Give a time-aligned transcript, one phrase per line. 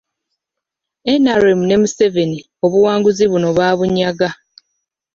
[1.23, 4.29] NRM ne Museveni obuwanguzi buno baabunyaga.